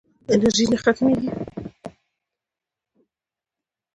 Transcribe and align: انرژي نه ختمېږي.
انرژي 0.33 0.65
نه 0.71 0.77
ختمېږي. 0.83 1.29